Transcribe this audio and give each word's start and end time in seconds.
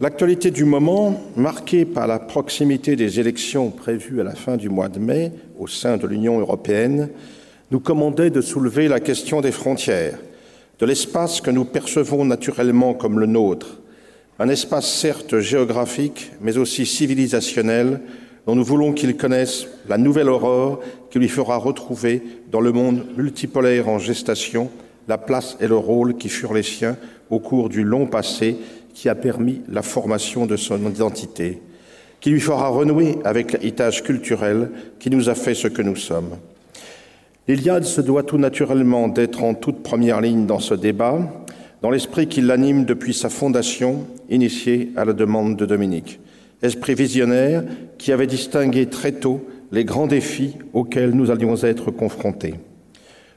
L'actualité 0.00 0.50
du 0.50 0.64
moment, 0.64 1.22
marquée 1.36 1.84
par 1.84 2.08
la 2.08 2.18
proximité 2.18 2.96
des 2.96 3.20
élections 3.20 3.70
prévues 3.70 4.20
à 4.20 4.24
la 4.24 4.34
fin 4.34 4.56
du 4.56 4.68
mois 4.68 4.88
de 4.88 4.98
mai 4.98 5.30
au 5.56 5.68
sein 5.68 5.98
de 5.98 6.08
l'Union 6.08 6.40
européenne, 6.40 7.10
nous 7.70 7.78
commandait 7.78 8.30
de 8.30 8.40
soulever 8.40 8.88
la 8.88 8.98
question 8.98 9.40
des 9.40 9.52
frontières, 9.52 10.18
de 10.80 10.86
l'espace 10.86 11.40
que 11.40 11.52
nous 11.52 11.64
percevons 11.64 12.24
naturellement 12.24 12.92
comme 12.92 13.20
le 13.20 13.26
nôtre, 13.26 13.78
un 14.40 14.48
espace 14.48 14.92
certes 14.92 15.38
géographique, 15.38 16.32
mais 16.40 16.56
aussi 16.56 16.86
civilisationnel, 16.86 18.00
dont 18.48 18.56
nous 18.56 18.64
voulons 18.64 18.94
qu'il 18.94 19.16
connaisse 19.16 19.68
la 19.88 19.96
nouvelle 19.96 20.28
aurore 20.28 20.80
qui 21.12 21.20
lui 21.20 21.28
fera 21.28 21.56
retrouver, 21.56 22.20
dans 22.50 22.60
le 22.60 22.72
monde 22.72 23.06
multipolaire 23.16 23.88
en 23.88 24.00
gestation, 24.00 24.70
la 25.06 25.18
place 25.18 25.56
et 25.60 25.68
le 25.68 25.76
rôle 25.76 26.16
qui 26.16 26.28
furent 26.28 26.54
les 26.54 26.64
siens 26.64 26.96
au 27.30 27.38
cours 27.38 27.68
du 27.68 27.84
long 27.84 28.06
passé 28.06 28.56
qui 28.94 29.08
a 29.08 29.14
permis 29.14 29.60
la 29.68 29.82
formation 29.82 30.46
de 30.46 30.56
son 30.56 30.88
identité, 30.88 31.60
qui 32.20 32.30
lui 32.30 32.40
fera 32.40 32.68
renouer 32.68 33.18
avec 33.24 33.52
l'héritage 33.52 34.02
culturel 34.02 34.70
qui 34.98 35.10
nous 35.10 35.28
a 35.28 35.34
fait 35.34 35.54
ce 35.54 35.68
que 35.68 35.82
nous 35.82 35.96
sommes. 35.96 36.36
L'Iliade 37.46 37.84
se 37.84 38.00
doit 38.00 38.22
tout 38.22 38.38
naturellement 38.38 39.08
d'être 39.08 39.42
en 39.42 39.52
toute 39.52 39.82
première 39.82 40.22
ligne 40.22 40.46
dans 40.46 40.60
ce 40.60 40.72
débat, 40.72 41.18
dans 41.82 41.90
l'esprit 41.90 42.28
qui 42.28 42.40
l'anime 42.40 42.86
depuis 42.86 43.12
sa 43.12 43.28
fondation, 43.28 44.06
initiée 44.30 44.92
à 44.96 45.04
la 45.04 45.12
demande 45.12 45.56
de 45.56 45.66
Dominique. 45.66 46.20
Esprit 46.62 46.94
visionnaire 46.94 47.62
qui 47.98 48.12
avait 48.12 48.26
distingué 48.26 48.86
très 48.86 49.12
tôt 49.12 49.46
les 49.70 49.84
grands 49.84 50.06
défis 50.06 50.56
auxquels 50.72 51.10
nous 51.10 51.30
allions 51.30 51.62
être 51.62 51.90
confrontés. 51.90 52.54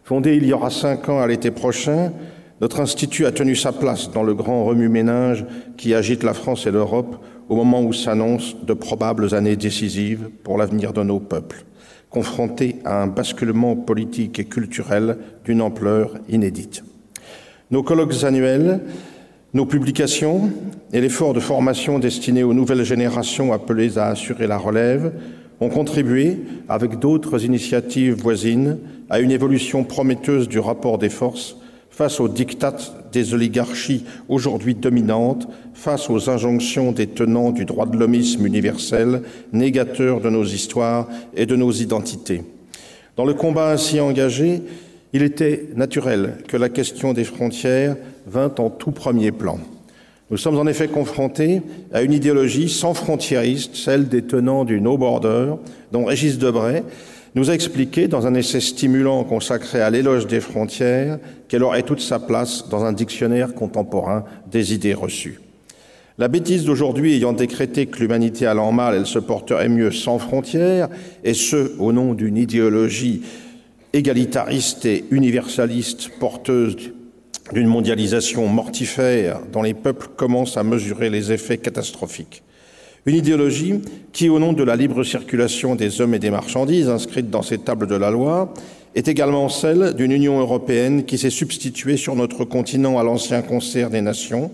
Fondé 0.05 0.37
il 0.37 0.45
y 0.45 0.53
aura 0.53 0.69
cinq 0.69 1.09
ans 1.09 1.19
à 1.19 1.27
l'été 1.27 1.51
prochain, 1.51 2.13
notre 2.59 2.79
institut 2.79 3.25
a 3.25 3.31
tenu 3.31 3.55
sa 3.55 3.71
place 3.71 4.11
dans 4.11 4.23
le 4.23 4.33
grand 4.33 4.65
remue-ménage 4.65 5.45
qui 5.77 5.93
agite 5.93 6.23
la 6.23 6.33
France 6.33 6.65
et 6.65 6.71
l'Europe 6.71 7.23
au 7.49 7.55
moment 7.55 7.83
où 7.83 7.93
s'annoncent 7.93 8.55
de 8.65 8.73
probables 8.73 9.35
années 9.35 9.55
décisives 9.55 10.29
pour 10.43 10.57
l'avenir 10.57 10.91
de 10.91 11.03
nos 11.03 11.19
peuples, 11.19 11.65
confrontés 12.09 12.77
à 12.83 13.03
un 13.03 13.07
basculement 13.07 13.75
politique 13.75 14.39
et 14.39 14.45
culturel 14.45 15.17
d'une 15.45 15.61
ampleur 15.61 16.15
inédite. 16.29 16.83
Nos 17.69 17.83
colloques 17.83 18.23
annuels, 18.23 18.81
nos 19.53 19.65
publications 19.65 20.49
et 20.91 20.99
l'effort 20.99 21.33
de 21.33 21.39
formation 21.39 21.99
destiné 21.99 22.41
aux 22.43 22.53
nouvelles 22.53 22.83
générations 22.83 23.53
appelées 23.53 23.99
à 23.99 24.07
assurer 24.07 24.47
la 24.47 24.57
relève 24.57 25.13
ont 25.59 25.69
contribué, 25.69 26.39
avec 26.69 26.99
d'autres 26.99 27.45
initiatives 27.45 28.15
voisines, 28.15 28.77
à 29.09 29.19
une 29.19 29.31
évolution 29.31 29.83
prometteuse 29.83 30.47
du 30.47 30.59
rapport 30.59 30.97
des 30.97 31.09
forces 31.09 31.57
face 31.97 32.19
aux 32.19 32.27
dictats 32.27 32.77
des 33.11 33.33
oligarchies 33.33 34.05
aujourd'hui 34.29 34.75
dominantes, 34.75 35.47
face 35.73 36.11
aux 36.11 36.29
injonctions 36.29 36.91
des 36.91 37.07
tenants 37.07 37.49
du 37.49 37.65
droit 37.65 37.87
de 37.87 37.97
l'homisme 37.97 38.45
universel, 38.45 39.23
négateurs 39.51 40.21
de 40.21 40.29
nos 40.29 40.43
histoires 40.43 41.07
et 41.35 41.47
de 41.47 41.55
nos 41.55 41.71
identités. 41.71 42.43
Dans 43.15 43.25
le 43.25 43.33
combat 43.33 43.71
ainsi 43.71 43.99
engagé, 43.99 44.61
il 45.11 45.23
était 45.23 45.69
naturel 45.75 46.35
que 46.47 46.55
la 46.55 46.69
question 46.69 47.13
des 47.13 47.23
frontières 47.23 47.95
vint 48.27 48.53
en 48.59 48.69
tout 48.69 48.91
premier 48.91 49.31
plan. 49.31 49.57
Nous 50.29 50.37
sommes 50.37 50.59
en 50.59 50.67
effet 50.67 50.89
confrontés 50.89 51.63
à 51.91 52.03
une 52.03 52.13
idéologie 52.13 52.69
sans 52.69 52.93
frontiériste, 52.93 53.75
celle 53.75 54.07
des 54.07 54.21
tenants 54.21 54.65
du 54.65 54.81
no 54.81 54.99
border, 54.99 55.53
dont 55.91 56.05
Régis 56.05 56.37
Debray 56.37 56.83
nous 57.37 57.51
a 57.51 57.53
expliqué 57.53 58.07
dans 58.07 58.25
un 58.25 58.33
essai 58.33 58.59
stimulant 58.59 59.23
consacré 59.23 59.79
à 59.79 59.91
l'éloge 59.91 60.25
des 60.25 60.39
frontières 60.39 61.19
qu'elle 61.47 61.61
aurait 61.61 61.83
toute 61.83 62.01
sa 62.01 62.17
place 62.17 62.67
dans 62.67 62.83
un 62.83 62.93
dictionnaire 62.93 63.53
contemporain 63.53 64.25
des 64.49 64.73
idées 64.73 64.95
reçues. 64.95 65.39
La 66.17 66.29
bêtise 66.29 66.65
d'aujourd'hui 66.65 67.13
ayant 67.13 67.33
décrété 67.33 67.85
que 67.85 67.99
l'humanité 67.99 68.47
allant 68.47 68.71
mal, 68.71 68.95
elle 68.95 69.05
se 69.05 69.19
porterait 69.19 69.69
mieux 69.69 69.91
sans 69.91 70.17
frontières, 70.17 70.89
et 71.23 71.35
ce, 71.35 71.77
au 71.77 71.93
nom 71.93 72.15
d'une 72.15 72.37
idéologie 72.37 73.21
égalitariste 73.93 74.85
et 74.85 75.05
universaliste 75.11 76.09
porteuse 76.19 76.75
d'une 77.53 77.67
mondialisation 77.67 78.47
mortifère 78.47 79.41
dont 79.53 79.61
les 79.61 79.75
peuples 79.75 80.07
commencent 80.15 80.57
à 80.57 80.63
mesurer 80.63 81.11
les 81.11 81.31
effets 81.31 81.59
catastrophiques. 81.59 82.41
Une 83.07 83.15
idéologie 83.15 83.79
qui, 84.11 84.27
au 84.27 84.37
nom 84.37 84.51
de 84.51 84.63
la 84.63 84.75
libre 84.75 85.01
circulation 85.05 85.75
des 85.75 86.01
hommes 86.01 86.13
et 86.13 86.19
des 86.19 86.29
marchandises 86.29 86.89
inscrite 86.89 87.29
dans 87.29 87.41
ces 87.41 87.57
tables 87.57 87.87
de 87.87 87.95
la 87.95 88.11
loi, 88.11 88.53
est 88.95 89.07
également 89.07 89.47
celle 89.47 89.93
d'une 89.93 90.11
Union 90.11 90.41
européenne 90.41 91.05
qui 91.05 91.17
s'est 91.17 91.29
substituée 91.29 91.95
sur 91.95 92.17
notre 92.17 92.43
continent 92.43 92.99
à 92.99 93.03
l'ancien 93.03 93.41
concert 93.43 93.89
des 93.89 94.01
nations. 94.01 94.51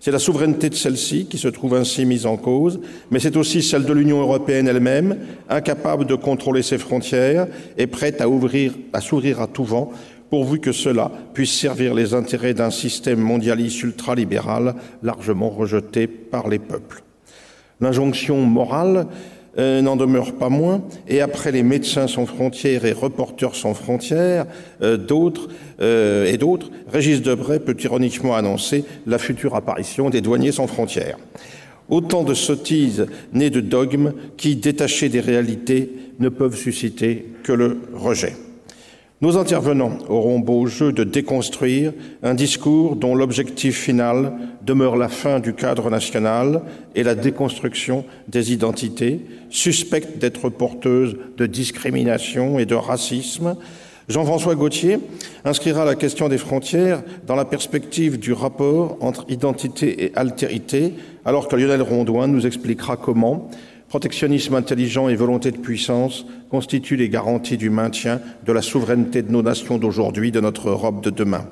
C'est 0.00 0.10
la 0.10 0.18
souveraineté 0.18 0.68
de 0.68 0.74
celle-ci 0.74 1.24
qui 1.30 1.38
se 1.38 1.48
trouve 1.48 1.76
ainsi 1.76 2.04
mise 2.04 2.26
en 2.26 2.36
cause, 2.36 2.78
mais 3.10 3.20
c'est 3.20 3.38
aussi 3.38 3.62
celle 3.62 3.86
de 3.86 3.92
l'Union 3.94 4.20
européenne 4.20 4.68
elle-même, 4.68 5.16
incapable 5.48 6.04
de 6.04 6.14
contrôler 6.14 6.60
ses 6.60 6.76
frontières 6.76 7.46
et 7.78 7.86
prête 7.86 8.20
à 8.20 8.28
ouvrir, 8.28 8.74
à 8.92 8.98
à 8.98 9.46
tout 9.46 9.64
vent, 9.64 9.92
pourvu 10.28 10.60
que 10.60 10.72
cela 10.72 11.10
puisse 11.32 11.58
servir 11.58 11.94
les 11.94 12.12
intérêts 12.12 12.52
d'un 12.52 12.70
système 12.70 13.20
mondialiste 13.20 13.82
ultralibéral 13.82 14.74
largement 15.02 15.48
rejeté 15.48 16.06
par 16.06 16.48
les 16.48 16.58
peuples. 16.58 17.03
L'injonction 17.80 18.42
morale 18.42 19.06
euh, 19.56 19.82
n'en 19.82 19.94
demeure 19.94 20.32
pas 20.32 20.48
moins, 20.48 20.82
et 21.06 21.20
après 21.20 21.52
les 21.52 21.62
médecins 21.62 22.08
sans 22.08 22.26
frontières 22.26 22.84
et 22.84 22.92
reporters 22.92 23.54
sans 23.54 23.72
frontières, 23.72 24.46
euh, 24.82 24.96
d'autres 24.96 25.48
euh, 25.80 26.26
et 26.26 26.38
d'autres, 26.38 26.70
Régis 26.88 27.22
Debray 27.22 27.60
peut 27.60 27.76
ironiquement 27.78 28.34
annoncer 28.34 28.84
la 29.06 29.18
future 29.18 29.54
apparition 29.54 30.10
des 30.10 30.20
douaniers 30.20 30.50
sans 30.50 30.66
frontières. 30.66 31.18
Autant 31.88 32.24
de 32.24 32.34
sottises 32.34 33.06
nées 33.32 33.50
de 33.50 33.60
dogmes 33.60 34.14
qui, 34.36 34.56
détachés 34.56 35.08
des 35.08 35.20
réalités, 35.20 35.88
ne 36.18 36.30
peuvent 36.30 36.56
susciter 36.56 37.26
que 37.44 37.52
le 37.52 37.78
rejet. 37.94 38.34
Nos 39.24 39.38
intervenants 39.38 39.96
auront 40.10 40.38
beau 40.38 40.66
jeu 40.66 40.92
de 40.92 41.02
déconstruire 41.02 41.94
un 42.22 42.34
discours 42.34 42.94
dont 42.94 43.14
l'objectif 43.14 43.74
final 43.80 44.34
demeure 44.60 44.96
la 44.96 45.08
fin 45.08 45.40
du 45.40 45.54
cadre 45.54 45.88
national 45.88 46.60
et 46.94 47.02
la 47.02 47.14
déconstruction 47.14 48.04
des 48.28 48.52
identités, 48.52 49.22
suspectes 49.48 50.18
d'être 50.18 50.50
porteuses 50.50 51.16
de 51.38 51.46
discrimination 51.46 52.58
et 52.58 52.66
de 52.66 52.74
racisme. 52.74 53.56
Jean-François 54.10 54.56
Gauthier 54.56 54.98
inscrira 55.46 55.86
la 55.86 55.94
question 55.94 56.28
des 56.28 56.36
frontières 56.36 57.02
dans 57.26 57.34
la 57.34 57.46
perspective 57.46 58.18
du 58.18 58.34
rapport 58.34 58.98
entre 59.00 59.24
identité 59.30 60.04
et 60.04 60.12
altérité, 60.16 60.92
alors 61.24 61.48
que 61.48 61.56
Lionel 61.56 61.80
Rondouin 61.80 62.26
nous 62.26 62.46
expliquera 62.46 62.98
comment 62.98 63.48
Protectionnisme 63.94 64.56
intelligent 64.56 65.08
et 65.08 65.14
volonté 65.14 65.52
de 65.52 65.56
puissance 65.56 66.26
constituent 66.50 66.96
les 66.96 67.08
garanties 67.08 67.56
du 67.56 67.70
maintien 67.70 68.20
de 68.44 68.52
la 68.52 68.60
souveraineté 68.60 69.22
de 69.22 69.30
nos 69.30 69.40
nations 69.40 69.78
d'aujourd'hui, 69.78 70.32
de 70.32 70.40
notre 70.40 70.68
Europe 70.68 71.00
de 71.00 71.10
demain. 71.10 71.46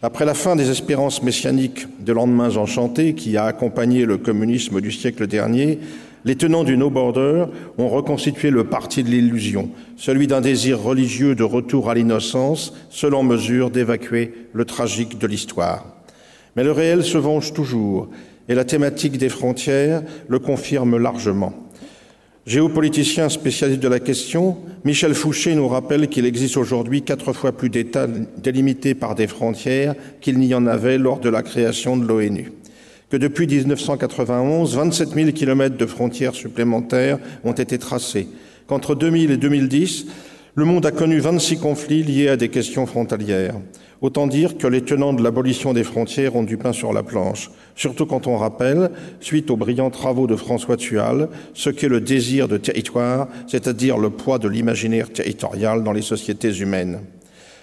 Après 0.00 0.24
la 0.24 0.34
fin 0.34 0.54
des 0.54 0.70
espérances 0.70 1.24
messianiques 1.24 1.88
de 1.98 2.12
lendemains 2.12 2.56
enchantés 2.56 3.14
qui 3.14 3.36
a 3.36 3.46
accompagné 3.46 4.04
le 4.04 4.16
communisme 4.16 4.80
du 4.80 4.92
siècle 4.92 5.26
dernier, 5.26 5.80
les 6.24 6.36
tenants 6.36 6.62
du 6.62 6.76
No 6.76 6.88
Border 6.88 7.46
ont 7.78 7.88
reconstitué 7.88 8.50
le 8.50 8.62
parti 8.62 9.02
de 9.02 9.10
l'illusion, 9.10 9.68
celui 9.96 10.28
d'un 10.28 10.42
désir 10.42 10.80
religieux 10.80 11.34
de 11.34 11.42
retour 11.42 11.90
à 11.90 11.96
l'innocence, 11.96 12.74
seul 12.90 13.12
en 13.12 13.24
mesure 13.24 13.70
d'évacuer 13.72 14.34
le 14.52 14.64
tragique 14.66 15.18
de 15.18 15.26
l'histoire. 15.26 15.84
Mais 16.54 16.62
le 16.62 16.70
réel 16.70 17.02
se 17.02 17.18
venge 17.18 17.52
toujours 17.52 18.08
et 18.48 18.54
la 18.54 18.64
thématique 18.64 19.18
des 19.18 19.28
frontières 19.28 20.02
le 20.28 20.38
confirme 20.38 20.96
largement. 20.96 21.52
Géopoliticien 22.46 23.28
spécialiste 23.28 23.80
de 23.80 23.88
la 23.88 23.98
question, 23.98 24.58
Michel 24.84 25.14
Fouché 25.14 25.56
nous 25.56 25.66
rappelle 25.66 26.08
qu'il 26.08 26.26
existe 26.26 26.56
aujourd'hui 26.56 27.02
quatre 27.02 27.32
fois 27.32 27.50
plus 27.50 27.70
d'États 27.70 28.06
délimités 28.06 28.94
par 28.94 29.16
des 29.16 29.26
frontières 29.26 29.96
qu'il 30.20 30.38
n'y 30.38 30.54
en 30.54 30.66
avait 30.66 30.96
lors 30.96 31.18
de 31.18 31.28
la 31.28 31.42
création 31.42 31.96
de 31.96 32.06
l'ONU. 32.06 32.52
Que 33.10 33.16
depuis 33.16 33.48
1991, 33.48 34.76
27 34.76 35.08
000 35.08 35.32
kilomètres 35.32 35.76
de 35.76 35.86
frontières 35.86 36.34
supplémentaires 36.34 37.18
ont 37.42 37.52
été 37.52 37.78
tracés. 37.78 38.28
Qu'entre 38.68 38.94
2000 38.94 39.32
et 39.32 39.36
2010, 39.36 40.06
le 40.56 40.64
monde 40.64 40.86
a 40.86 40.90
connu 40.90 41.18
26 41.18 41.58
conflits 41.58 42.02
liés 42.02 42.28
à 42.28 42.38
des 42.38 42.48
questions 42.48 42.86
frontalières. 42.86 43.56
Autant 44.00 44.26
dire 44.26 44.56
que 44.56 44.66
les 44.66 44.80
tenants 44.80 45.12
de 45.12 45.22
l'abolition 45.22 45.74
des 45.74 45.84
frontières 45.84 46.34
ont 46.34 46.44
du 46.44 46.56
pain 46.56 46.72
sur 46.72 46.94
la 46.94 47.02
planche, 47.02 47.50
surtout 47.74 48.06
quand 48.06 48.26
on 48.26 48.38
rappelle, 48.38 48.90
suite 49.20 49.50
aux 49.50 49.58
brillants 49.58 49.90
travaux 49.90 50.26
de 50.26 50.34
François 50.34 50.78
Tual, 50.78 51.28
ce 51.52 51.68
qu'est 51.68 51.88
le 51.88 52.00
désir 52.00 52.48
de 52.48 52.56
territoire, 52.56 53.28
c'est-à-dire 53.46 53.98
le 53.98 54.08
poids 54.08 54.38
de 54.38 54.48
l'imaginaire 54.48 55.12
territorial 55.12 55.84
dans 55.84 55.92
les 55.92 56.00
sociétés 56.00 56.56
humaines. 56.56 57.00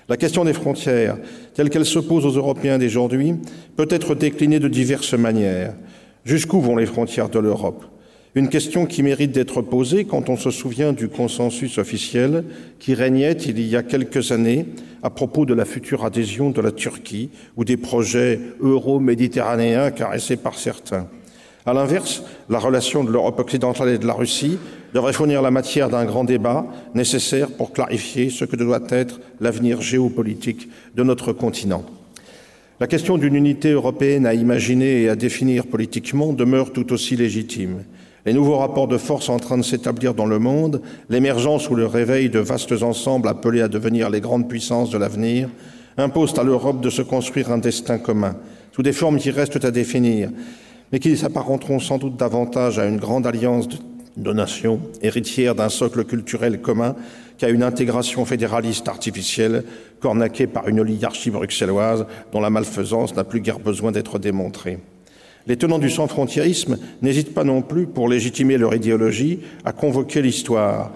La 0.08 0.18
question 0.18 0.46
des 0.46 0.54
frontières, 0.54 1.18
telle 1.56 1.72
qu'elle 1.72 1.86
se 1.86 2.00
pose 2.00 2.28
aux 2.28 2.38
Européens 2.38 2.78
d'aujourd'hui, 2.78 3.34
peut 3.76 3.88
être 3.90 4.14
déclinée 4.14 4.60
de 4.60 4.68
diverses 4.68 5.16
manières. 5.16 5.74
Jusqu'où 6.26 6.62
vont 6.62 6.76
les 6.76 6.86
frontières 6.86 7.30
de 7.30 7.40
l'Europe? 7.40 7.86
Une 8.36 8.50
question 8.50 8.88
qui 8.88 9.04
mérite 9.04 9.32
d'être 9.32 9.62
posée 9.62 10.06
quand 10.06 10.30
on 10.30 10.38
se 10.38 10.50
souvient 10.50 10.92
du 10.92 11.08
consensus 11.08 11.78
officiel 11.78 12.44
qui 12.80 12.96
régnait 12.96 13.34
il 13.34 13.62
y 13.62 13.76
a 13.76 13.84
quelques 13.84 14.32
années 14.32 14.66
à 15.04 15.12
propos 15.12 15.46
de 15.46 15.54
la 15.54 15.66
future 15.66 16.04
adhésion 16.04 16.50
de 16.50 16.60
la 16.60 16.72
Turquie 16.72 17.30
ou 17.58 17.64
des 17.64 17.78
projets 17.78 18.40
euro-méditerranéens 18.60 19.92
caressés 19.92 20.38
par 20.38 20.58
certains. 20.58 21.08
À 21.66 21.74
l'inverse, 21.74 22.24
la 22.50 22.60
relation 22.60 23.04
de 23.04 23.12
l'Europe 23.12 23.40
occidentale 23.40 23.90
et 23.90 23.98
de 24.00 24.08
la 24.08 24.14
Russie 24.14 24.58
devrait 24.94 25.14
fournir 25.14 25.42
la 25.42 25.52
matière 25.52 25.90
d'un 25.90 26.04
grand 26.04 26.24
débat 26.24 26.66
nécessaire 26.96 27.50
pour 27.52 27.72
clarifier 27.72 28.30
ce 28.30 28.46
que 28.46 28.56
doit 28.56 28.82
être 28.90 29.22
l'avenir 29.42 29.82
géopolitique 29.82 30.70
de 30.96 31.04
notre 31.04 31.34
continent. 31.34 31.86
La 32.80 32.88
question 32.88 33.18
d'une 33.18 33.36
unité 33.36 33.72
européenne 33.72 34.26
à 34.26 34.34
imaginer 34.34 35.04
et 35.04 35.10
à 35.10 35.16
définir 35.16 35.68
politiquement 35.68 36.34
demeure 36.34 36.74
tout 36.74 36.92
aussi 36.92 37.16
légitime. 37.16 37.84
Les 38.26 38.34
nouveaux 38.34 38.58
rapports 38.58 38.88
de 38.88 38.98
force 38.98 39.28
en 39.28 39.38
train 39.38 39.58
de 39.58 39.64
s'établir 39.64 40.14
dans 40.14 40.26
le 40.26 40.40
monde, 40.40 40.82
l'émergence 41.10 41.70
ou 41.70 41.76
le 41.76 41.86
réveil 41.86 42.30
de 42.30 42.40
vastes 42.40 42.82
ensembles 42.82 43.28
appelés 43.28 43.62
à 43.62 43.68
devenir 43.68 44.10
les 44.10 44.22
grandes 44.22 44.48
puissances 44.48 44.90
de 44.90 44.98
l'avenir, 44.98 45.50
imposent 45.98 46.40
à 46.40 46.44
l'Europe 46.44 46.80
de 46.80 46.90
se 46.90 47.02
construire 47.02 47.52
un 47.52 47.58
destin 47.58 47.98
commun, 47.98 48.38
sous 48.72 48.82
des 48.82 48.94
formes 48.94 49.18
qui 49.18 49.30
restent 49.30 49.66
à 49.66 49.72
définir, 49.72 50.30
mais 50.92 51.00
qui 51.00 51.18
s'apparenteront 51.18 51.80
sans 51.80 51.98
doute 51.98 52.16
davantage 52.16 52.80
à 52.80 52.86
une 52.86 52.98
grande 52.98 53.28
alliance 53.28 53.68
de, 54.16 54.32
nations, 54.34 54.80
héritière 55.02 55.54
d'un 55.54 55.70
socle 55.70 56.06
culturel 56.06 56.62
commun, 56.62 56.96
qu'à 57.38 57.50
une 57.50 57.64
intégration 57.64 58.24
fédéraliste 58.24 58.88
artificielle, 58.88 59.66
cornaquée 60.00 60.48
par 60.48 60.70
une 60.70 60.80
oligarchie 60.80 61.30
bruxelloise 61.30 62.06
dont 62.32 62.40
la 62.40 62.50
malfaisance 62.50 63.16
n'a 63.16 63.26
plus 63.26 63.42
guère 63.42 63.60
besoin 63.60 63.92
d'être 63.92 64.18
démontrée. 64.18 64.80
Les 65.46 65.58
tenants 65.58 65.80
du 65.80 65.90
sans-frontiérisme 65.90 66.78
n'hésitent 67.02 67.34
pas 67.34 67.44
non 67.44 67.62
plus, 67.62 67.86
pour 67.86 68.08
légitimer 68.08 68.58
leur 68.58 68.74
idéologie, 68.74 69.40
à 69.66 69.74
convoquer 69.74 70.22
l'histoire. 70.22 70.94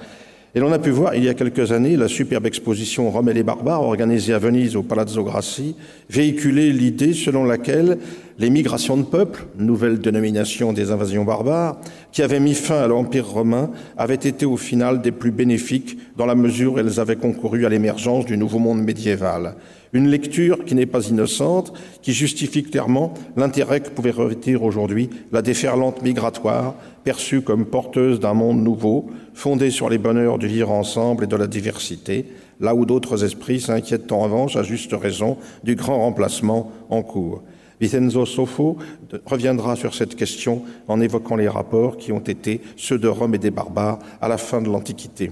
Et 0.55 0.59
l'on 0.59 0.71
a 0.71 0.79
pu 0.79 0.89
voir 0.89 1.13
il 1.15 1.23
y 1.23 1.29
a 1.29 1.33
quelques 1.33 1.71
années 1.71 1.97
la 1.97 2.07
superbe 2.07 2.45
exposition 2.45 3.11
Rome 3.11 3.29
et 3.29 3.33
les 3.33 3.43
barbares, 3.43 3.83
organisée 3.83 4.33
à 4.33 4.39
Venise 4.39 4.75
au 4.75 4.83
Palazzo 4.83 5.23
Grassi, 5.23 5.75
véhiculer 6.09 6.71
l'idée 6.71 7.13
selon 7.13 7.43
laquelle 7.43 7.97
les 8.39 8.51
migrations 8.51 8.97
de 8.97 9.03
peuples, 9.03 9.47
nouvelle 9.57 9.99
dénomination 9.99 10.71
des 10.71 10.91
invasions 10.91 11.23
barbares, 11.23 11.77
qui 12.11 12.21
avaient 12.21 12.39
mis 12.39 12.53
fin 12.53 12.77
à 12.77 12.87
l'Empire 12.87 13.27
romain, 13.27 13.71
avaient 13.97 14.13
été 14.13 14.45
au 14.45 14.57
final 14.57 15.01
des 15.01 15.11
plus 15.11 15.31
bénéfiques 15.31 15.97
dans 16.17 16.27
la 16.27 16.35
mesure 16.35 16.73
où 16.73 16.79
elles 16.79 16.99
avaient 16.99 17.15
concouru 17.15 17.65
à 17.65 17.69
l'émergence 17.69 18.25
du 18.25 18.37
nouveau 18.37 18.59
monde 18.59 18.83
médiéval. 18.83 19.55
Une 19.93 20.09
lecture 20.09 20.65
qui 20.65 20.75
n'est 20.75 20.85
pas 20.85 21.07
innocente, 21.07 21.73
qui 22.03 22.13
justifie 22.13 22.63
clairement 22.63 23.13
l'intérêt 23.37 23.79
que 23.79 23.89
pouvait 23.89 24.11
revêtir 24.11 24.61
aujourd'hui 24.61 25.09
la 25.31 25.41
déferlante 25.41 26.03
migratoire, 26.03 26.75
perçue 27.03 27.41
comme 27.41 27.65
porteuse 27.65 28.19
d'un 28.19 28.33
monde 28.33 28.61
nouveau, 28.61 29.07
fondé 29.33 29.71
sur 29.71 29.89
les 29.89 29.97
bonheurs 29.97 30.37
du 30.37 30.47
vivre 30.47 30.71
ensemble 30.71 31.23
et 31.23 31.27
de 31.27 31.35
la 31.35 31.47
diversité, 31.47 32.25
là 32.59 32.75
où 32.75 32.85
d'autres 32.85 33.23
esprits 33.23 33.61
s'inquiètent 33.61 34.11
en 34.11 34.19
revanche, 34.19 34.57
à 34.57 34.63
juste 34.63 34.93
raison, 34.93 35.37
du 35.63 35.75
grand 35.75 35.97
remplacement 35.99 36.71
en 36.89 37.01
cours. 37.01 37.41
Vincenzo 37.79 38.25
Sofo 38.25 38.77
reviendra 39.25 39.75
sur 39.75 39.93
cette 39.93 40.15
question 40.15 40.63
en 40.87 40.99
évoquant 40.99 41.35
les 41.35 41.47
rapports 41.47 41.97
qui 41.97 42.11
ont 42.11 42.19
été 42.19 42.61
ceux 42.75 42.97
de 42.97 43.07
Rome 43.07 43.35
et 43.35 43.39
des 43.39 43.51
barbares 43.51 43.99
à 44.21 44.27
la 44.27 44.37
fin 44.37 44.61
de 44.61 44.69
l'Antiquité. 44.69 45.31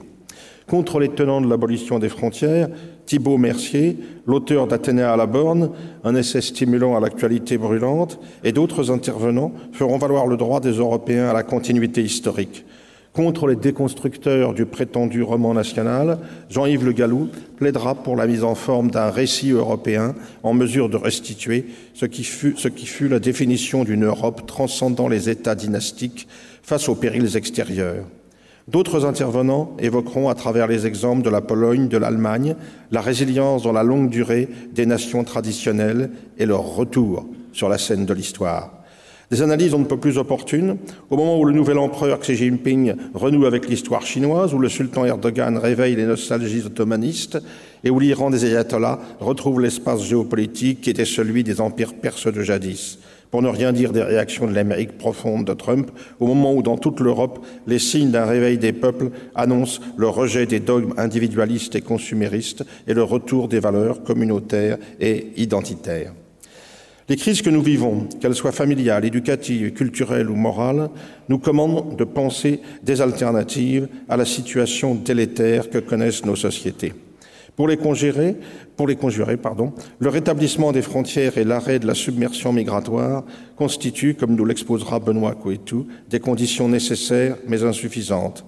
Contre 0.68 1.00
les 1.00 1.10
tenants 1.10 1.42
de 1.42 1.50
l'abolition 1.50 2.00
des 2.00 2.10
frontières, 2.10 2.70
Thibault 3.06 3.38
Mercier, 3.38 3.98
l'auteur 4.26 4.66
d'Athéna 4.66 5.14
à 5.14 5.18
la 5.18 5.28
borne, 5.28 5.72
un 6.04 6.16
essai 6.16 6.42
stimulant 6.42 6.96
à 6.96 7.00
l'actualité 7.00 7.58
brûlante, 7.58 8.20
et 8.44 8.52
d'autres 8.52 8.90
intervenants 8.90 9.52
feront 9.72 10.00
valoir 10.00 10.26
le 10.26 10.38
droit 10.38 10.60
des 10.60 10.72
Européens 10.72 11.28
à 11.28 11.34
la 11.34 11.44
continuité 11.44 12.02
historique. 12.02 12.66
Contre 13.16 13.48
les 13.48 13.56
déconstructeurs 13.56 14.54
du 14.54 14.66
prétendu 14.66 15.24
roman 15.24 15.54
national, 15.54 16.18
Jean-Yves 16.50 16.84
Le 16.84 16.92
Gallou 16.92 17.30
plaidera 17.56 17.96
pour 17.96 18.18
la 18.18 18.28
mise 18.28 18.44
en 18.44 18.56
forme 18.56 18.92
d'un 18.92 19.10
récit 19.10 19.52
européen 19.52 20.16
en 20.44 20.54
mesure 20.54 20.90
de 20.90 20.98
restituer 20.98 21.66
ce 21.94 22.06
qui 22.06 22.26
fut, 22.26 22.56
ce 22.58 22.68
qui 22.68 22.86
fut 22.86 23.08
la 23.08 23.20
définition 23.20 23.86
d'une 23.86 24.04
Europe 24.04 24.46
transcendant 24.46 25.08
les 25.08 25.30
États 25.30 25.56
dynastiques 25.56 26.28
face 26.62 26.90
aux 26.90 26.96
périls 26.96 27.38
extérieurs. 27.38 28.04
D'autres 28.68 29.06
intervenants 29.06 29.78
évoqueront, 29.80 30.28
à 30.28 30.36
travers 30.36 30.68
les 30.68 30.86
exemples 30.86 31.24
de 31.24 31.30
la 31.30 31.40
Pologne, 31.40 31.88
de 31.88 31.98
l'Allemagne, 31.98 32.58
la 32.92 33.00
résilience 33.00 33.64
dans 33.64 33.72
la 33.72 33.84
longue 33.84 34.10
durée 34.10 34.50
des 34.74 34.86
nations 34.86 35.24
traditionnelles 35.24 36.10
et 36.38 36.46
leur 36.46 36.66
retour 36.76 37.26
sur 37.54 37.70
la 37.70 37.78
scène 37.78 38.06
de 38.06 38.14
l'histoire. 38.14 38.75
Des 39.32 39.42
analyses 39.42 39.74
on 39.74 39.80
ne 39.80 39.86
peut 39.86 39.98
plus 39.98 40.18
opportunes, 40.18 40.78
au 41.10 41.18
moment 41.18 41.40
où 41.40 41.46
le 41.46 41.54
nouvel 41.54 41.78
empereur 41.78 42.20
Xi 42.20 42.36
Jinping 42.36 42.94
renoue 43.14 43.46
avec 43.46 43.68
l'histoire 43.68 44.06
chinoise, 44.06 44.54
où 44.54 44.60
le 44.60 44.70
sultan 44.70 45.06
Erdogan 45.06 45.58
réveille 45.58 45.96
les 45.96 46.06
nostalgies 46.06 46.64
ottomanistes, 46.66 47.40
et 47.84 47.90
où 47.90 48.00
l'Iran 48.00 48.30
des 48.30 48.46
ayatollahs 48.46 49.00
retrouve 49.20 49.62
l'espace 49.62 50.04
géopolitique 50.04 50.82
qui 50.82 50.90
était 50.90 51.06
celui 51.06 51.44
des 51.44 51.62
empires 51.62 51.94
perses 51.94 52.32
de 52.32 52.42
jadis 52.42 53.00
pour 53.36 53.42
ne 53.42 53.50
rien 53.50 53.74
dire 53.74 53.92
des 53.92 54.02
réactions 54.02 54.48
de 54.48 54.54
l'Amérique 54.54 54.98
profonde 54.98 55.44
de 55.44 55.54
Trump, 55.54 55.92
au 56.22 56.28
moment 56.28 56.54
où 56.54 56.62
dans 56.62 56.78
toute 56.78 57.02
l'Europe, 57.02 57.46
les 57.68 57.80
signes 57.80 58.12
d'un 58.12 58.24
réveil 58.24 58.58
des 58.58 58.72
peuples 58.72 59.10
annoncent 59.36 59.82
le 59.98 60.08
rejet 60.08 60.46
des 60.46 60.62
dogmes 60.62 60.94
individualistes 60.96 61.76
et 61.76 61.82
consuméristes 61.82 62.64
et 62.88 62.94
le 62.94 63.04
retour 63.04 63.50
des 63.50 63.60
valeurs 63.60 64.04
communautaires 64.04 64.78
et 65.02 65.34
identitaires. 65.36 66.14
Les 67.08 67.18
crises 67.18 67.44
que 67.44 67.52
nous 67.52 67.62
vivons, 67.62 68.08
qu'elles 68.20 68.34
soient 68.34 68.52
familiales, 68.52 69.06
éducatives, 69.06 69.74
culturelles 69.74 70.30
ou 70.30 70.36
morales, 70.36 70.90
nous 71.30 71.38
commandent 71.38 71.96
de 71.96 72.04
penser 72.04 72.62
des 72.82 73.00
alternatives 73.00 73.88
à 74.10 74.18
la 74.18 74.26
situation 74.26 74.96
délétère 74.96 75.70
que 75.70 75.78
connaissent 75.78 76.26
nos 76.26 76.36
sociétés. 76.36 76.94
Pour 77.56 77.68
les, 77.68 77.78
conjurer, 77.78 78.36
pour 78.76 78.88
les 78.88 78.96
conjurer, 78.96 79.38
pardon, 79.38 79.72
le 80.00 80.10
rétablissement 80.10 80.72
des 80.72 80.82
frontières 80.82 81.38
et 81.38 81.44
l'arrêt 81.44 81.78
de 81.78 81.88
la 81.88 81.94
submersion 81.94 82.52
migratoire 82.52 83.24
constituent, 83.56 84.16
comme 84.16 84.36
nous 84.36 84.44
l'exposera 84.44 85.00
Benoît 85.00 85.36
Coetou, 85.36 85.86
des 86.10 86.20
conditions 86.20 86.68
nécessaires 86.68 87.38
mais 87.48 87.64
insuffisantes. 87.64 88.44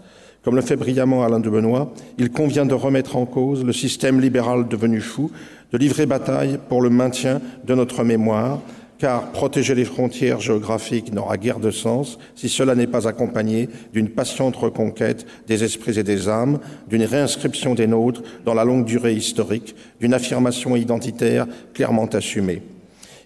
Comme 0.47 0.55
le 0.55 0.61
fait 0.61 0.77
brillamment 0.77 1.25
Alain 1.25 1.41
de 1.41 1.49
Benoît, 1.49 1.91
il 2.17 2.31
convient 2.31 2.65
de 2.65 2.73
remettre 2.73 3.17
en 3.17 3.25
cause 3.25 3.65
le 3.65 3.73
système 3.73 4.21
libéral 4.21 4.69
devenu 4.69 5.01
fou, 5.01 5.29
de 5.73 5.77
livrer 5.77 6.05
bataille 6.05 6.57
pour 6.69 6.81
le 6.81 6.89
maintien 6.89 7.41
de 7.65 7.75
notre 7.75 8.05
mémoire, 8.05 8.61
car 8.97 9.33
protéger 9.33 9.75
les 9.75 9.83
frontières 9.83 10.39
géographiques 10.39 11.11
n'aura 11.11 11.35
guère 11.35 11.59
de 11.59 11.69
sens 11.69 12.17
si 12.33 12.47
cela 12.47 12.75
n'est 12.75 12.87
pas 12.87 13.09
accompagné 13.09 13.67
d'une 13.91 14.07
patiente 14.07 14.55
reconquête 14.55 15.25
des 15.47 15.65
esprits 15.65 15.99
et 15.99 16.03
des 16.03 16.29
âmes, 16.29 16.59
d'une 16.87 17.03
réinscription 17.03 17.75
des 17.75 17.87
nôtres 17.87 18.23
dans 18.45 18.53
la 18.53 18.63
longue 18.63 18.85
durée 18.85 19.15
historique, 19.15 19.75
d'une 19.99 20.13
affirmation 20.13 20.77
identitaire 20.77 21.45
clairement 21.73 22.05
assumée. 22.05 22.61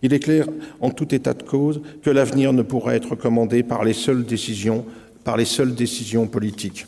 Il 0.02 0.12
est 0.12 0.20
clair, 0.20 0.48
en 0.80 0.90
tout 0.90 1.14
état 1.14 1.36
de 1.36 1.44
cause, 1.44 1.84
que 2.02 2.10
l'avenir 2.10 2.52
ne 2.52 2.64
pourra 2.64 2.96
être 2.96 3.14
commandé 3.14 3.62
par 3.62 3.84
les 3.84 3.94
seules 3.94 4.26
décisions, 4.26 4.86
par 5.24 5.38
les 5.38 5.46
seules 5.46 5.76
décisions 5.76 6.26
politiques 6.26 6.88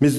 mais 0.00 0.10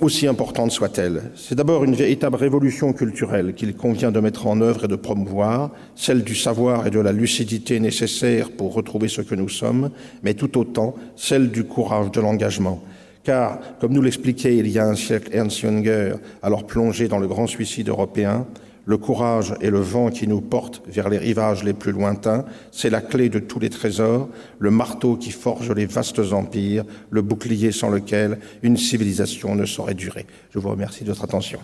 aussi 0.00 0.26
importante 0.26 0.72
soit-elle. 0.72 1.30
C'est 1.34 1.54
d'abord 1.54 1.84
une 1.84 1.94
véritable 1.94 2.36
révolution 2.36 2.92
culturelle 2.92 3.54
qu'il 3.54 3.74
convient 3.74 4.12
de 4.12 4.20
mettre 4.20 4.46
en 4.46 4.60
œuvre 4.60 4.84
et 4.84 4.88
de 4.88 4.96
promouvoir, 4.96 5.70
celle 5.96 6.22
du 6.22 6.34
savoir 6.34 6.86
et 6.86 6.90
de 6.90 7.00
la 7.00 7.12
lucidité 7.12 7.80
nécessaires 7.80 8.50
pour 8.50 8.74
retrouver 8.74 9.08
ce 9.08 9.22
que 9.22 9.34
nous 9.34 9.48
sommes, 9.48 9.90
mais 10.22 10.34
tout 10.34 10.58
autant 10.58 10.94
celle 11.16 11.50
du 11.50 11.64
courage 11.64 12.10
de 12.10 12.20
l'engagement. 12.20 12.82
Car, 13.24 13.60
comme 13.80 13.92
nous 13.92 14.02
l'expliquait 14.02 14.56
il 14.56 14.68
y 14.68 14.78
a 14.78 14.86
un 14.86 14.96
siècle 14.96 15.30
Ernst 15.32 15.60
Junger, 15.60 16.14
alors 16.42 16.66
plongé 16.66 17.08
dans 17.08 17.18
le 17.18 17.28
grand 17.28 17.46
suicide 17.46 17.88
européen, 17.88 18.46
le 18.84 18.96
courage 18.96 19.54
et 19.60 19.70
le 19.70 19.80
vent 19.80 20.10
qui 20.10 20.26
nous 20.26 20.40
portent 20.40 20.82
vers 20.86 21.08
les 21.08 21.18
rivages 21.18 21.64
les 21.64 21.72
plus 21.72 21.92
lointains, 21.92 22.44
c'est 22.72 22.90
la 22.90 23.00
clé 23.00 23.28
de 23.28 23.38
tous 23.38 23.58
les 23.58 23.70
trésors, 23.70 24.28
le 24.58 24.70
marteau 24.70 25.16
qui 25.16 25.30
forge 25.30 25.70
les 25.70 25.86
vastes 25.86 26.32
empires, 26.32 26.84
le 27.10 27.22
bouclier 27.22 27.72
sans 27.72 27.90
lequel 27.90 28.38
une 28.62 28.76
civilisation 28.76 29.54
ne 29.54 29.66
saurait 29.66 29.94
durer. 29.94 30.26
Je 30.50 30.58
vous 30.58 30.70
remercie 30.70 31.04
de 31.04 31.08
votre 31.08 31.24
attention. 31.24 31.60